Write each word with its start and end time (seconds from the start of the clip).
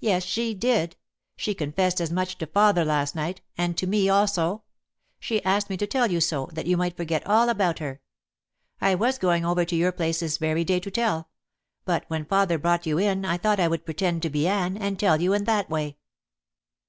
"Yes, 0.00 0.24
she 0.24 0.54
did. 0.54 0.96
She 1.36 1.54
confessed 1.54 2.00
as 2.00 2.10
much 2.10 2.36
to 2.38 2.48
father 2.48 2.84
last 2.84 3.14
night, 3.14 3.42
and 3.56 3.78
to 3.78 3.86
me 3.86 4.08
also. 4.08 4.64
She 5.20 5.40
asked 5.44 5.70
me 5.70 5.76
to 5.76 5.86
tell 5.86 6.10
you 6.10 6.20
so, 6.20 6.50
that 6.52 6.66
you 6.66 6.76
might 6.76 6.96
forget 6.96 7.24
all 7.28 7.48
about 7.48 7.78
her. 7.78 8.00
I 8.80 8.96
was 8.96 9.18
going 9.18 9.44
over 9.44 9.64
to 9.64 9.76
your 9.76 9.92
place 9.92 10.18
this 10.18 10.36
very 10.38 10.64
day 10.64 10.80
to 10.80 10.90
tell, 10.90 11.30
but 11.84 12.02
when 12.08 12.24
father 12.24 12.58
brought 12.58 12.86
you 12.86 12.98
in 12.98 13.24
I 13.24 13.38
thought 13.38 13.60
I 13.60 13.68
would 13.68 13.84
pretend 13.84 14.22
to 14.22 14.30
be 14.30 14.48
Anne 14.48 14.76
and 14.76 14.98
tell 14.98 15.20
you 15.22 15.32
in 15.32 15.44
that 15.44 15.70
way." 15.70 15.96